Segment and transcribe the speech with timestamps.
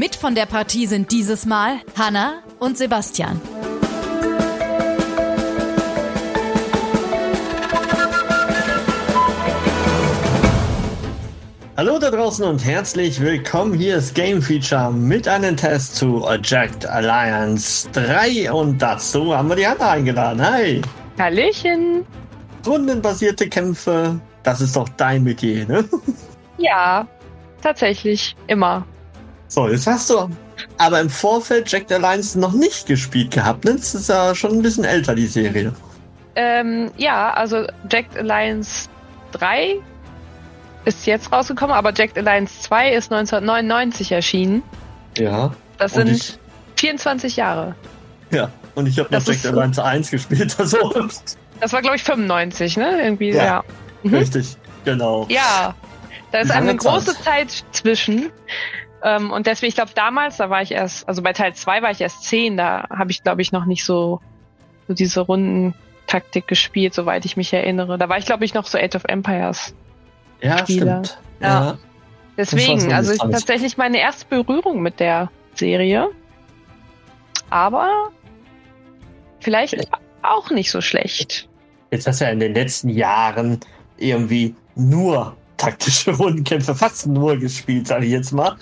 [0.00, 3.38] Mit von der Partie sind dieses Mal Hanna und Sebastian.
[11.76, 13.74] Hallo da draußen und herzlich willkommen.
[13.74, 19.56] Hier ist Game Feature mit einem Test zu Eject Alliance 3 und dazu haben wir
[19.56, 20.40] die Hanna eingeladen.
[20.40, 20.80] Hi!
[21.18, 22.06] Hallöchen!
[22.66, 25.84] Rundenbasierte Kämpfe, das ist doch dein Metier, ne?
[26.56, 27.06] Ja,
[27.60, 28.86] tatsächlich, immer.
[29.50, 30.28] So, jetzt hast du
[30.78, 33.74] aber im Vorfeld Jack Alliance noch nicht gespielt gehabt, ne?
[33.74, 35.72] Das ist ja schon ein bisschen älter, die Serie.
[36.36, 38.88] Ähm, ja, also Jacked Alliance
[39.32, 39.74] 3
[40.84, 44.62] ist jetzt rausgekommen, aber Jacked Alliance 2 ist 1999 erschienen.
[45.18, 45.52] Ja.
[45.78, 46.38] Das Und sind ich-
[46.76, 47.74] 24 Jahre.
[48.30, 50.92] Ja, und ich habe noch Das Jack ist- Alliance 1 gespielt, also
[51.58, 53.02] Das war, glaube ich, 95, ne?
[53.02, 53.44] Irgendwie, Ja.
[53.44, 53.64] ja.
[54.04, 54.14] Mhm.
[54.14, 55.26] richtig, genau.
[55.28, 55.74] Ja,
[56.30, 57.50] da ist eine große Zeit.
[57.50, 58.30] Zeit zwischen.
[59.02, 61.90] Ähm, und deswegen, ich glaube, damals, da war ich erst, also bei Teil 2 war
[61.90, 64.20] ich erst 10, da habe ich, glaube ich, noch nicht so,
[64.88, 67.96] so diese Rundentaktik gespielt, soweit ich mich erinnere.
[67.98, 69.74] Da war ich, glaube ich, noch so Age of Empires.
[70.42, 71.04] Ja, Spieler.
[71.04, 71.18] stimmt.
[71.40, 71.48] Ja.
[71.48, 71.78] Ja.
[72.36, 76.08] Deswegen, so also ist tatsächlich meine erste Berührung mit der Serie.
[77.50, 78.10] Aber
[79.40, 79.76] vielleicht
[80.22, 81.48] auch nicht so schlecht.
[81.90, 83.60] Jetzt hast du ja in den letzten Jahren
[83.98, 88.56] irgendwie nur taktische Rundenkämpfe, fast nur gespielt, sage ich jetzt mal.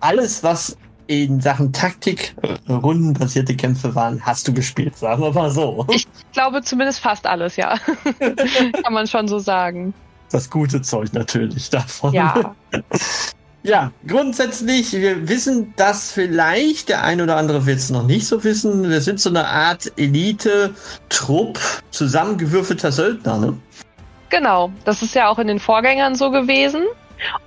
[0.00, 5.50] Alles, was in Sachen Taktik äh, rundenbasierte Kämpfe waren, hast du gespielt, sagen wir mal
[5.50, 5.86] so.
[5.90, 7.76] Ich glaube zumindest fast alles, ja.
[8.82, 9.94] Kann man schon so sagen.
[10.30, 12.12] Das gute Zeug natürlich davon.
[12.12, 12.54] Ja.
[13.64, 18.44] Ja, grundsätzlich, wir wissen das vielleicht, der ein oder andere wird es noch nicht so
[18.44, 18.88] wissen.
[18.88, 21.58] Wir sind so eine Art Elite-Trupp
[21.90, 23.58] zusammengewürfelter Söldner, ne?
[24.30, 26.84] Genau, das ist ja auch in den Vorgängern so gewesen.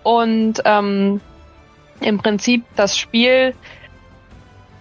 [0.04, 1.22] Und ähm,
[2.02, 3.54] im Prinzip das Spiel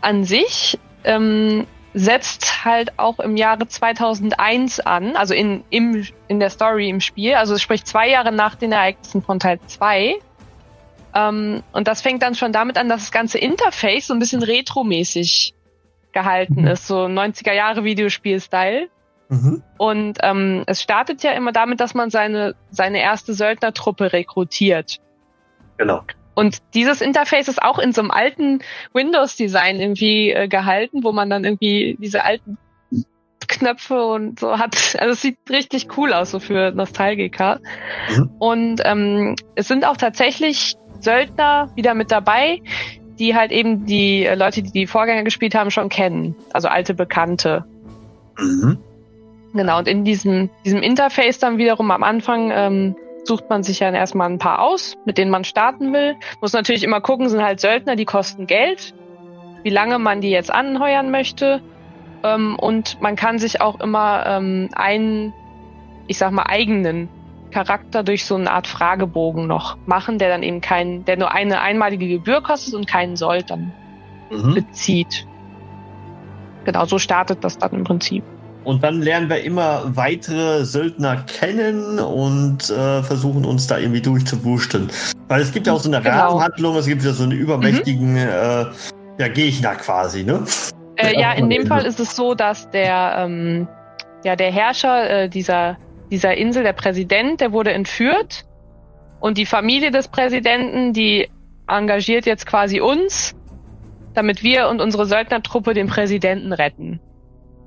[0.01, 6.51] an sich ähm, setzt halt auch im Jahre 2001 an, also in, im, in der
[6.51, 10.17] Story im Spiel, also sprich zwei Jahre nach den Ereignissen von Teil 2.
[11.15, 14.43] Ähm, und das fängt dann schon damit an, dass das ganze Interface so ein bisschen
[14.43, 15.55] retromäßig
[16.13, 16.69] gehalten Mhm.
[16.69, 18.89] ist, so 90er Jahre Videospiel-Style.
[19.29, 19.63] Mhm.
[19.79, 24.99] Und ähm, es startet ja immer damit, dass man seine, seine erste Söldnertruppe rekrutiert.
[25.79, 26.03] Genau.
[26.41, 28.61] Und dieses Interface ist auch in so einem alten
[28.95, 32.57] Windows-Design irgendwie äh, gehalten, wo man dann irgendwie diese alten
[33.47, 34.75] Knöpfe und so hat.
[34.99, 37.61] Also es sieht richtig cool aus, so für Nostalgiker.
[38.09, 38.31] Mhm.
[38.39, 42.63] Und ähm, es sind auch tatsächlich Söldner wieder mit dabei,
[43.19, 46.37] die halt eben die äh, Leute, die die Vorgänger gespielt haben, schon kennen.
[46.55, 47.67] Also alte Bekannte.
[48.39, 48.79] Mhm.
[49.53, 53.91] Genau, und in diesem, diesem Interface dann wiederum am Anfang ähm, sucht man sich ja
[53.91, 56.17] erstmal ein paar aus, mit denen man starten will.
[56.41, 58.93] Muss natürlich immer gucken, sind halt Söldner, die kosten Geld,
[59.63, 61.61] wie lange man die jetzt anheuern möchte.
[62.25, 65.33] Ähm, und man kann sich auch immer ähm, einen,
[66.07, 67.09] ich sag mal, eigenen
[67.51, 71.61] Charakter durch so eine Art Fragebogen noch machen, der dann eben keinen, der nur eine
[71.61, 73.73] einmalige Gebühr kostet und keinen Sold dann
[74.31, 74.55] Mhm.
[74.55, 75.27] bezieht.
[76.65, 78.25] Genau, so startet das dann im Prinzip.
[78.65, 84.91] Und dann lernen wir immer weitere Söldner kennen und äh, versuchen uns da irgendwie durchzuwurschteln.
[85.29, 86.17] Weil es gibt ja auch so eine Genau.
[86.17, 88.67] Rahmenhandlung, es gibt ja so einen übermächtigen äh,
[89.19, 90.45] ja, Gegner quasi, ne?
[90.97, 93.67] Äh, Ja, in dem Fall ist es so, dass der, ähm,
[94.25, 95.79] ja, der Herrscher äh, dieser,
[96.11, 98.45] dieser Insel, der Präsident, der wurde entführt.
[99.21, 101.29] Und die Familie des Präsidenten, die
[101.67, 103.35] engagiert jetzt quasi uns,
[104.15, 107.01] damit wir und unsere Söldnertruppe den Präsidenten retten.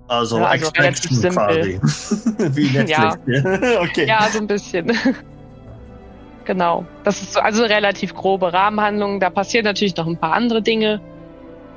[0.07, 1.79] Also, Ja, also Extraction relativ quasi.
[2.55, 3.17] Wie Netflix.
[3.27, 3.81] Ja.
[3.81, 4.07] okay.
[4.07, 4.91] Ja, so ein bisschen.
[6.45, 6.85] genau.
[7.03, 9.19] Das ist so, also eine relativ grobe Rahmenhandlung.
[9.19, 11.01] Da passieren natürlich noch ein paar andere Dinge,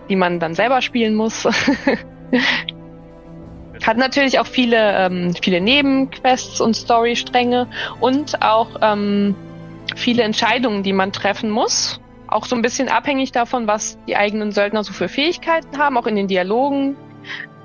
[0.08, 1.46] die man dann selber spielen muss.
[3.84, 7.68] Hat natürlich auch viele, ähm, viele Nebenquests und Storystränge
[8.00, 9.34] und auch ähm,
[9.94, 12.00] viele Entscheidungen, die man treffen muss.
[12.28, 16.06] Auch so ein bisschen abhängig davon, was die eigenen Söldner so für Fähigkeiten haben, auch
[16.06, 16.96] in den Dialogen.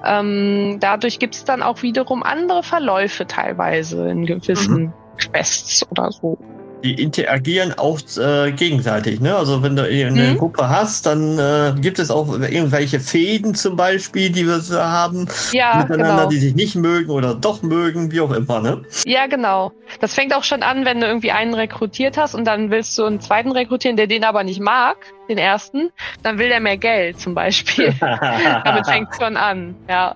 [0.03, 6.37] Ähm, dadurch gibt es dann auch wiederum andere Verläufe teilweise in gewissen Quests oder so.
[6.83, 9.35] Die interagieren auch äh, gegenseitig, ne?
[9.35, 10.37] Also wenn du eine mhm.
[10.37, 15.27] Gruppe hast, dann äh, gibt es auch irgendwelche Fäden zum Beispiel, die wir so haben
[15.51, 16.29] ja, miteinander, genau.
[16.29, 18.81] die sich nicht mögen oder doch mögen, wie auch immer, ne?
[19.05, 19.71] Ja, genau.
[19.99, 23.05] Das fängt auch schon an, wenn du irgendwie einen rekrutiert hast und dann willst du
[23.05, 24.97] einen zweiten rekrutieren, der den aber nicht mag,
[25.29, 25.91] den ersten,
[26.23, 27.93] dann will der mehr Geld zum Beispiel.
[27.99, 30.15] Damit fängt schon an, ja.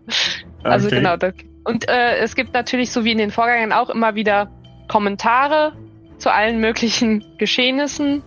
[0.64, 0.98] Also okay.
[0.98, 1.18] genau.
[1.18, 1.34] Das,
[1.64, 4.50] und äh, es gibt natürlich, so wie in den Vorgängen auch immer wieder
[4.88, 5.74] Kommentare
[6.18, 8.22] zu allen möglichen Geschehnissen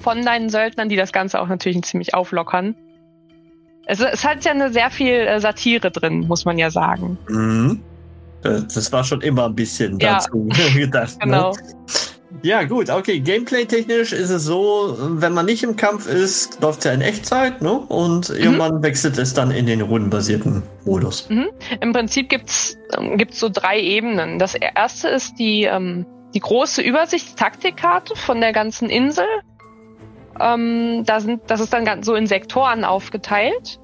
[0.00, 2.74] von deinen Söldnern, die das Ganze auch natürlich ziemlich auflockern.
[3.86, 7.18] Es, es hat ja eine sehr viel äh, Satire drin, muss man ja sagen.
[7.28, 7.82] Mhm.
[8.44, 10.14] Äh, das war schon immer ein bisschen Ja.
[10.14, 11.18] dazu gedacht.
[11.20, 11.50] Genau.
[11.52, 11.56] Ne?
[12.42, 13.20] Ja, gut, okay.
[13.20, 17.60] Gameplay-technisch ist es so, wenn man nicht im Kampf ist, läuft es ja in Echtzeit,
[17.60, 17.72] ne?
[17.72, 18.36] Und Mhm.
[18.36, 21.28] irgendwann wechselt es dann in den rundenbasierten Modus.
[21.80, 24.38] Im Prinzip gibt's ähm, gibt's so drei Ebenen.
[24.38, 29.26] Das erste ist die, ähm, die große Übersichtstaktikkarte von der ganzen Insel.
[30.40, 33.78] Ähm, da sind, das ist dann ganz so in Sektoren aufgeteilt.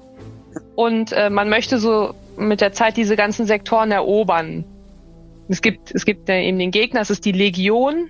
[0.75, 4.65] Und äh, man möchte so mit der Zeit diese ganzen Sektoren erobern.
[5.47, 8.09] Es gibt, es gibt äh, eben den Gegner, es ist die Legion.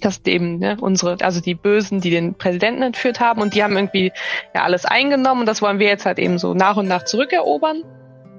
[0.00, 3.62] Das ist eben ne, unsere, also die Bösen, die den Präsidenten entführt haben und die
[3.62, 4.12] haben irgendwie
[4.54, 7.82] ja alles eingenommen und das wollen wir jetzt halt eben so nach und nach zurückerobern.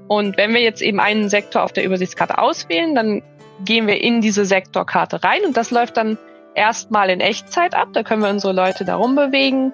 [0.07, 3.23] Und wenn wir jetzt eben einen Sektor auf der Übersichtskarte auswählen, dann
[3.63, 6.17] gehen wir in diese Sektorkarte rein und das läuft dann
[6.55, 7.89] erstmal in Echtzeit ab.
[7.93, 9.73] Da können wir unsere Leute darum bewegen,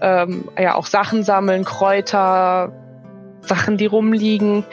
[0.00, 2.72] ähm, ja auch Sachen sammeln, Kräuter,
[3.40, 4.64] Sachen, die rumliegen.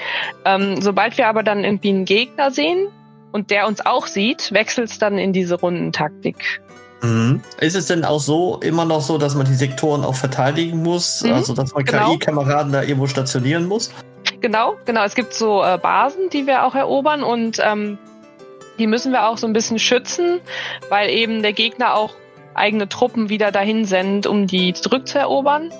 [0.45, 2.87] Ähm, sobald wir aber dann irgendwie einen Gegner sehen
[3.31, 6.61] und der uns auch sieht, wechselt es dann in diese Rundentaktik.
[7.01, 7.41] Mhm.
[7.59, 11.23] Ist es denn auch so, immer noch so, dass man die Sektoren auch verteidigen muss?
[11.23, 12.11] Mhm, Also, dass man genau.
[12.11, 13.91] KI-Kameraden da irgendwo stationieren muss?
[14.39, 15.03] Genau, genau.
[15.03, 17.97] Es gibt so äh, Basen, die wir auch erobern und ähm,
[18.79, 20.39] die müssen wir auch so ein bisschen schützen,
[20.89, 22.15] weil eben der Gegner auch
[22.55, 25.71] eigene Truppen wieder dahin sendet, um die zurückzuerobern.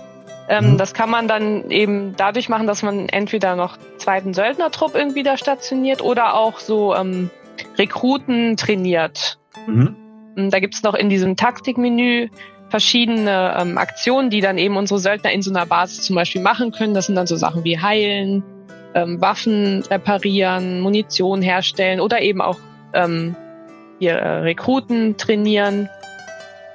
[0.50, 0.78] Ähm, Mhm.
[0.78, 5.38] Das kann man dann eben dadurch machen, dass man entweder noch zweiten Söldnertrupp irgendwie da
[5.38, 7.30] stationiert oder auch so ähm,
[7.78, 9.38] Rekruten trainiert.
[9.68, 9.96] Mhm.
[10.36, 12.30] Und Da gibt's noch in diesem Taktikmenü
[12.70, 16.72] verschiedene ähm, Aktionen, die dann eben unsere Söldner in so einer Basis zum Beispiel machen
[16.72, 16.96] können.
[16.96, 18.44] Das sind dann so Sachen wie heilen,
[18.96, 22.58] ähm, Waffen reparieren, Munition herstellen oder eben auch
[22.94, 23.36] ähm,
[24.00, 25.90] hier äh, Rekruten trainieren.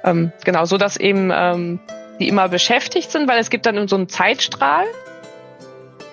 [0.03, 1.79] Ähm, genau, so dass eben ähm,
[2.19, 4.85] die immer beschäftigt sind, weil es gibt dann so einen Zeitstrahl.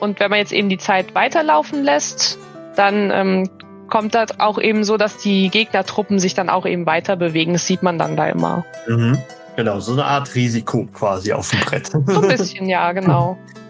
[0.00, 2.38] Und wenn man jetzt eben die Zeit weiterlaufen lässt,
[2.76, 3.50] dann ähm,
[3.88, 7.52] kommt das auch eben so, dass die Gegnertruppen sich dann auch eben weiter bewegen.
[7.54, 8.64] Das sieht man dann da immer.
[8.86, 9.18] Mhm.
[9.56, 11.86] Genau, so eine Art Risiko quasi auf dem Brett.
[11.86, 13.38] So ein bisschen, ja, genau.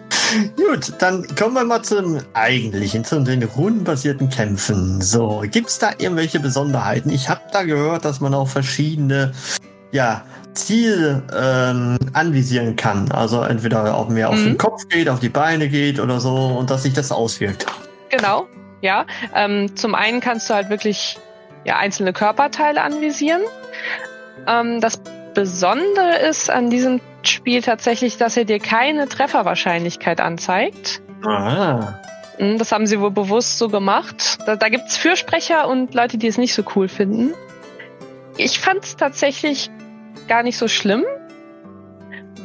[0.55, 5.01] Gut, dann kommen wir mal zum eigentlichen, zu den rundenbasierten Kämpfen.
[5.01, 7.09] So, gibt's da irgendwelche Besonderheiten?
[7.09, 9.31] Ich habe da gehört, dass man auch verschiedene
[9.91, 13.11] ja, Ziele ähm, anvisieren kann.
[13.11, 14.45] Also entweder auch mehr auf Mhm.
[14.45, 17.65] den Kopf geht, auf die Beine geht oder so und dass sich das auswirkt.
[18.09, 18.47] Genau,
[18.81, 19.05] ja.
[19.33, 21.17] Ähm, zum einen kannst du halt wirklich
[21.63, 23.41] ja, einzelne Körperteile anvisieren.
[24.47, 24.99] Ähm, das
[25.33, 31.01] Besondere ist an diesem Spiel tatsächlich, dass er dir keine Trefferwahrscheinlichkeit anzeigt.
[31.25, 31.99] Ah.
[32.39, 34.37] Mm, Das haben sie wohl bewusst so gemacht.
[34.45, 37.33] Da, da gibt's Fürsprecher und Leute, die es nicht so cool finden.
[38.37, 39.69] Ich fand's tatsächlich
[40.27, 41.03] gar nicht so schlimm,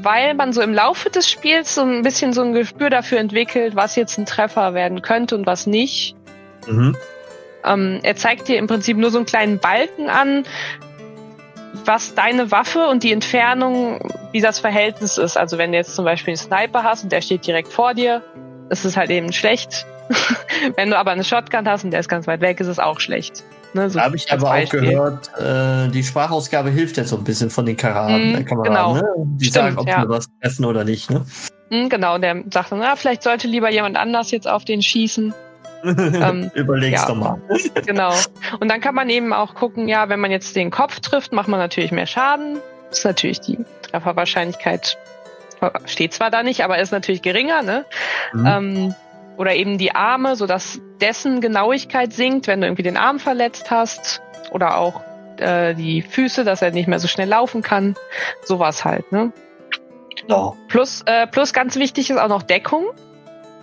[0.02, 3.76] weil man so im Laufe des Spiels so ein bisschen so ein Gespür dafür entwickelt,
[3.76, 6.16] was jetzt ein Treffer werden könnte und was nicht.
[6.66, 6.96] Mhm.
[7.64, 10.44] Ähm, er zeigt dir im Prinzip nur so einen kleinen Balken an,
[11.84, 14.00] was deine Waffe und die Entfernung,
[14.32, 15.36] wie das Verhältnis ist.
[15.36, 18.22] Also wenn du jetzt zum Beispiel einen Sniper hast und der steht direkt vor dir,
[18.70, 19.86] ist es halt eben schlecht.
[20.76, 23.00] wenn du aber eine Shotgun hast und der ist ganz weit weg, ist es auch
[23.00, 23.44] schlecht.
[23.74, 24.80] Ne, so habe ich aber auch Beispiel.
[24.80, 28.34] gehört, äh, die Sprachausgabe hilft jetzt so ein bisschen von den Kameraden.
[28.34, 28.94] Äh, Kameraden genau.
[28.94, 29.04] ne?
[29.16, 30.02] Die Stimmt, sagen, ob ja.
[30.02, 31.10] sie was treffen oder nicht.
[31.10, 31.24] Ne?
[31.70, 35.32] Hm, genau, der sagt dann, na, vielleicht sollte lieber jemand anders jetzt auf den schießen.
[35.84, 37.08] Ähm, Überleg's ja.
[37.08, 37.40] doch mal.
[37.86, 38.12] Genau.
[38.60, 41.48] Und dann kann man eben auch gucken, ja, wenn man jetzt den Kopf trifft, macht
[41.48, 42.58] man natürlich mehr Schaden.
[42.88, 44.96] Das ist natürlich die Trefferwahrscheinlichkeit
[45.86, 47.84] steht zwar da nicht, aber ist natürlich geringer, ne?
[48.32, 48.46] Mhm.
[48.46, 48.94] Ähm,
[49.36, 54.20] oder eben die Arme, sodass dessen Genauigkeit sinkt, wenn du irgendwie den Arm verletzt hast.
[54.50, 55.00] Oder auch
[55.38, 57.94] äh, die Füße, dass er nicht mehr so schnell laufen kann.
[58.44, 59.32] Sowas halt, ne?
[60.20, 60.56] Genau.
[60.68, 62.84] Plus, äh, plus ganz wichtig ist auch noch Deckung.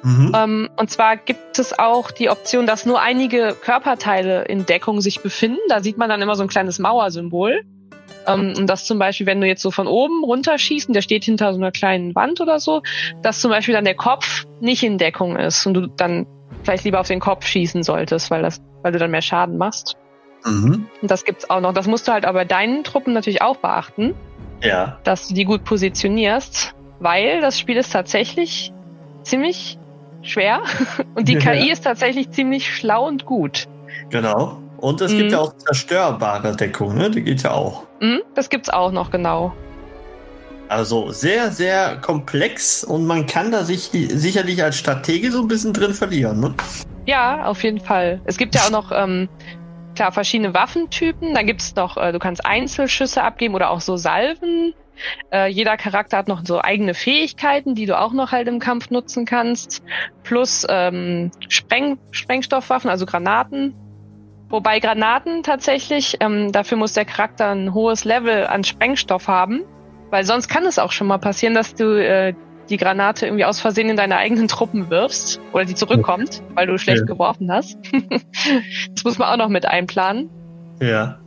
[0.03, 0.31] Mhm.
[0.35, 5.21] Ähm, und zwar gibt es auch die Option, dass nur einige Körperteile in Deckung sich
[5.21, 5.59] befinden.
[5.67, 7.61] Da sieht man dann immer so ein kleines Mauersymbol.
[8.27, 11.23] Ähm, und das zum Beispiel, wenn du jetzt so von oben runterschießt, und der steht
[11.23, 12.81] hinter so einer kleinen Wand oder so,
[13.21, 16.25] dass zum Beispiel dann der Kopf nicht in Deckung ist und du dann
[16.63, 19.95] vielleicht lieber auf den Kopf schießen solltest, weil das, weil du dann mehr Schaden machst.
[20.45, 20.87] Mhm.
[21.01, 21.73] Und das gibt's auch noch.
[21.73, 24.15] Das musst du halt aber bei deinen Truppen natürlich auch beachten,
[24.63, 24.99] Ja.
[25.03, 28.73] dass du die gut positionierst, weil das Spiel ist tatsächlich
[29.23, 29.77] ziemlich
[30.21, 30.61] schwer
[31.15, 31.39] und die Ja.
[31.53, 33.67] KI ist tatsächlich ziemlich schlau und gut.
[34.09, 34.57] Genau.
[34.77, 35.29] Und es gibt Mhm.
[35.31, 37.09] ja auch zerstörbare Deckung, ne?
[37.11, 37.83] Die geht ja auch.
[37.99, 39.53] Mhm, das gibt's auch noch, genau.
[40.69, 45.73] Also sehr, sehr komplex und man kann da sich sicherlich als Stratege so ein bisschen
[45.73, 46.53] drin verlieren, ne?
[47.07, 48.21] Ja, auf jeden Fall.
[48.25, 49.27] Es gibt ja auch noch, ähm,
[49.95, 51.33] klar, verschiedene Waffentypen.
[51.33, 54.73] Dann gibt's noch, äh, du kannst Einzelschüsse abgeben oder auch so Salven.
[55.31, 58.89] Äh, jeder Charakter hat noch so eigene Fähigkeiten, die du auch noch halt im Kampf
[58.89, 59.81] nutzen kannst.
[60.23, 63.73] Plus ähm, Spreng Sprengstoffwaffen, also Granaten.
[64.49, 69.61] Wobei Granaten tatsächlich, ähm, dafür muss der Charakter ein hohes Level an Sprengstoff haben.
[70.09, 72.33] Weil sonst kann es auch schon mal passieren, dass du äh,
[72.69, 76.77] die Granate irgendwie aus Versehen in deine eigenen Truppen wirfst oder die zurückkommt, weil du
[76.77, 77.05] schlecht Ja.
[77.05, 77.77] geworfen hast.
[78.93, 80.29] das muss man auch noch mit einplanen.
[80.81, 81.19] Ja.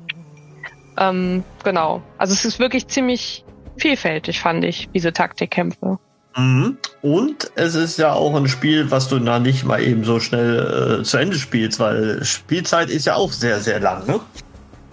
[0.98, 2.02] Ähm, genau.
[2.18, 3.44] Also es ist wirklich ziemlich
[3.76, 5.98] vielfältig, fand ich, diese Taktikkämpfe.
[6.36, 6.78] Mhm.
[7.02, 11.00] Und es ist ja auch ein Spiel, was du da nicht mal eben so schnell
[11.00, 14.20] äh, zu Ende spielst, weil Spielzeit ist ja auch sehr, sehr lang, ne?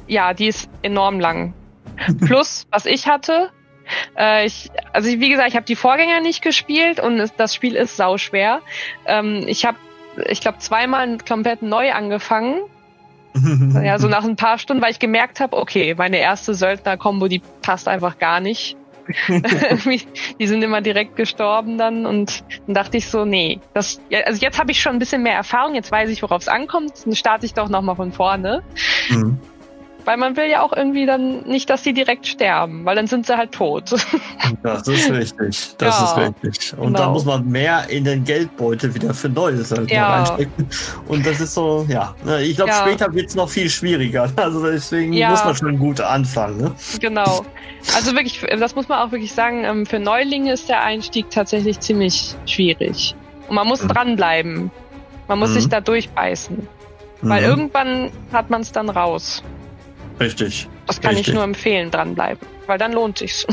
[0.07, 1.53] Ja, die ist enorm lang.
[2.25, 3.51] Plus, was ich hatte,
[4.17, 7.55] äh, ich, also ich, wie gesagt, ich habe die Vorgänger nicht gespielt und es, das
[7.55, 8.61] Spiel ist sauschwer.
[9.05, 9.77] Ähm, ich habe,
[10.27, 12.61] ich glaube, zweimal komplett neu angefangen
[13.83, 17.41] Ja, so nach ein paar Stunden, weil ich gemerkt habe, okay, meine erste Söldner-Kombo, die
[17.61, 18.75] passt einfach gar nicht.
[20.39, 24.59] Die sind immer direkt gestorben dann und dann dachte ich so, nee, das, also jetzt
[24.59, 27.45] habe ich schon ein bisschen mehr Erfahrung, jetzt weiß ich, worauf es ankommt, dann starte
[27.47, 28.61] ich doch nochmal von vorne.
[29.09, 29.39] Mhm.
[30.09, 33.27] Weil man will ja auch irgendwie dann nicht, dass die direkt sterben, weil dann sind
[33.27, 33.91] sie halt tot.
[34.63, 35.75] Das ist richtig.
[35.77, 36.73] Das Ja, ist richtig.
[36.79, 37.13] Und da genau.
[37.13, 40.09] muss man mehr in den Geldbeutel wieder für Neues halt Ja.
[40.15, 40.67] reinstecken.
[41.07, 42.15] Und das ist so, ja.
[42.25, 42.77] ne, Ich glaube, Ja.
[42.87, 44.27] später wird es noch viel schwieriger.
[44.35, 46.57] Also deswegen muss man schon gut anfangen.
[46.59, 46.71] Ne?
[46.99, 47.45] genau.
[47.95, 51.79] Also wirklich, das muss man auch wirklich sagen, ähm, für Neulinge ist der Einstieg tatsächlich
[51.81, 53.13] ziemlich schwierig.
[53.47, 53.89] Und man muss Mhm.
[53.89, 54.71] dranbleiben.
[55.27, 55.53] Man muss Mhm.
[55.53, 56.67] sich da durchbeißen.
[57.21, 57.47] Weil Mhm.
[57.49, 59.43] irgendwann hat man es dann raus.
[60.19, 60.67] Richtig.
[60.87, 61.29] Das kann Richtig.
[61.29, 62.45] ich nur empfehlen, dranbleiben.
[62.67, 63.45] Weil dann lohnt sich's.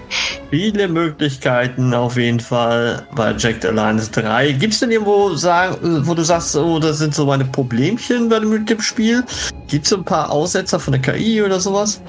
[0.50, 4.52] Viele Möglichkeiten auf jeden Fall bei Jacked Alliance 3.
[4.52, 8.38] Gibt es denn irgendwo, sagen, wo du sagst, oh, das sind so meine Problemchen bei
[8.40, 9.24] dem, mit dem Spiel?
[9.68, 12.02] Gibt es so ein paar Aussetzer von der KI oder sowas?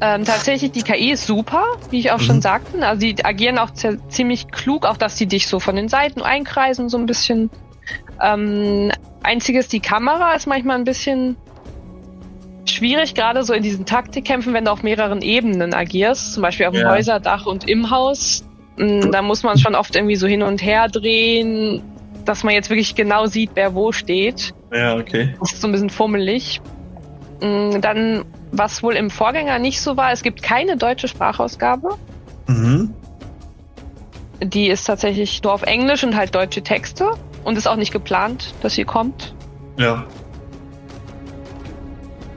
[0.00, 2.24] ähm, tatsächlich, die KI ist super, wie ich auch Mhm.
[2.24, 2.86] schon sagte.
[2.86, 6.20] Also die agieren auch zi- ziemlich klug, auch dass die dich so von den Seiten
[6.22, 7.50] einkreisen, so ein bisschen.
[8.22, 8.90] Ähm,
[9.22, 11.36] einziges, die Kamera ist manchmal ein bisschen
[12.74, 16.72] schwierig, gerade so in diesen Taktikkämpfen, wenn du auf mehreren Ebenen agierst, zum Beispiel auf
[16.74, 16.90] dem Ja.
[16.90, 18.44] Häuserdach und im Haus.
[18.76, 21.82] Mm, Da muss man schon oft irgendwie so hin und her drehen,
[22.24, 24.52] dass man jetzt wirklich genau sieht, wer wo steht.
[24.72, 25.34] Ja, okay.
[25.40, 26.60] Das ist so ein bisschen fummelig.
[27.40, 31.96] Mm, Dann, was wohl im Vorgänger nicht so war, es gibt keine deutsche Sprachausgabe.
[32.46, 32.92] Mhm.
[34.42, 37.10] Die ist tatsächlich nur auf Englisch und halt deutsche Texte.
[37.44, 39.34] Und ist auch nicht geplant, dass sie kommt.
[39.78, 40.04] Ja.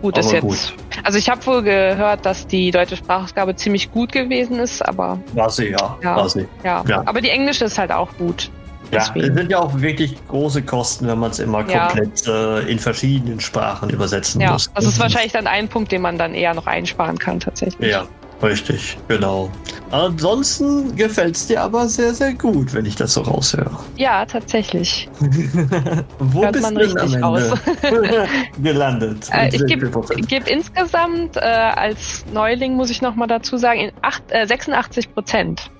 [0.01, 0.74] Gut, ist jetzt.
[1.04, 5.50] Also ich habe wohl gehört, dass die deutsche Sprachausgabe ziemlich gut gewesen ist, aber War
[5.50, 5.98] sie, ja.
[6.04, 6.16] Ja.
[6.16, 6.48] War sie.
[6.63, 6.84] ja.
[6.88, 7.04] Ja.
[7.06, 8.50] Aber die englische ist halt auch gut.
[8.92, 11.88] Ja, es sind ja auch wirklich große Kosten, wenn man es immer Ja.
[11.88, 14.72] komplett äh, in verschiedenen Sprachen übersetzen Ja, muss.
[14.74, 17.92] das ist wahrscheinlich dann ein Punkt, den man dann eher noch einsparen kann, tatsächlich.
[17.92, 18.06] Ja,
[18.41, 19.50] richtig, genau.
[19.91, 23.79] Ansonsten gefällt es dir aber sehr, sehr gut, wenn ich das so raushöre.
[23.96, 25.08] Ja, tatsächlich.
[26.20, 28.27] Wo Hört bist man richtig Ende
[28.62, 29.29] gelandet?
[29.32, 29.89] Äh, ich gebe
[30.27, 35.13] geb insgesamt äh, als Neuling, muss ich noch mal dazu sagen, in acht, äh, 86
[35.13, 35.72] Prozent.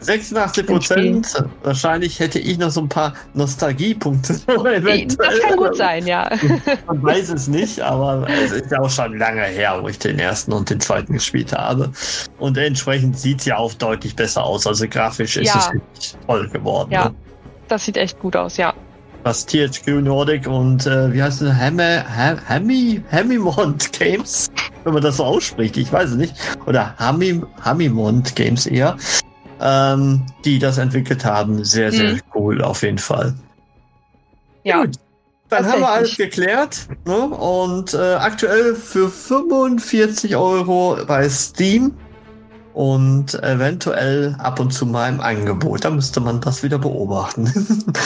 [0.00, 1.44] 86 Prozent.
[1.62, 4.34] Wahrscheinlich hätte ich noch so ein paar Nostalgiepunkte.
[4.46, 6.30] Das kann gut sein, ja.
[6.86, 10.18] Man weiß es nicht, aber es ist ja auch schon lange her, wo ich den
[10.18, 11.90] ersten und den zweiten gespielt habe.
[12.38, 14.66] Und entsprechend sieht es ja auch deutlich besser aus.
[14.66, 15.72] Also grafisch ist Ja.
[15.98, 16.90] es toll geworden.
[16.92, 17.06] Ja.
[17.08, 17.14] Ne?
[17.68, 18.72] Das sieht echt gut aus, ja.
[19.24, 21.52] Was THQ Nordic und äh, wie heißt es?
[21.52, 24.48] Hammer, Ham, Hammy, Hammimont Games,
[24.84, 26.34] wenn man das so ausspricht, ich weiß es nicht.
[26.66, 28.96] Oder Hammim, Hammimont Games eher.
[29.60, 31.64] Ähm, die das entwickelt haben.
[31.64, 32.20] Sehr, sehr Mhm.
[32.34, 33.34] cool auf jeden Fall.
[34.64, 34.96] Ja, Gut.
[35.50, 36.88] Dann haben wir alles geklärt.
[37.06, 37.16] Ne?
[37.16, 41.94] Und äh, aktuell für 45 Euro bei Steam
[42.74, 45.86] und eventuell ab und zu mal im Angebot.
[45.86, 47.50] Da müsste man das wieder beobachten.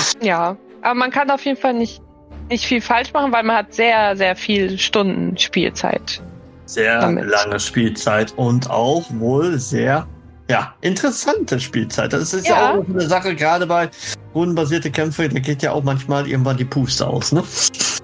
[0.23, 0.57] ja.
[0.83, 2.01] Aber man kann auf jeden Fall nicht,
[2.49, 6.23] nicht viel falsch machen, weil man hat sehr, sehr viel Stunden Spielzeit.
[6.67, 7.27] Sehr Damit.
[7.29, 10.07] lange Spielzeit und auch wohl sehr
[10.53, 12.13] Ja, interessante Spielzeit.
[12.13, 12.75] Das ist Ja.
[12.75, 13.89] ja, auch eine Sache, gerade bei
[14.35, 17.43] rundenbasierte Kämpfe, da geht ja auch manchmal irgendwann die Puste aus, ne?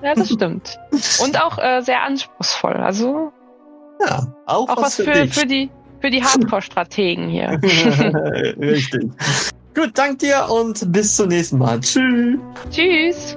[0.02, 0.78] Ja, das stimmt.
[1.22, 2.72] Und auch äh, sehr anspruchsvoll.
[2.72, 3.30] Also
[4.00, 5.34] Ja, auch, auch was für, dich.
[5.34, 5.68] für die,
[6.00, 7.50] für die Hardcore-Strategen hier.
[8.58, 9.10] Richtig.
[9.74, 11.80] Gut, dank dir und bis zum nächsten Mal.
[11.80, 12.38] Tschüss.
[12.70, 13.36] Tschüss.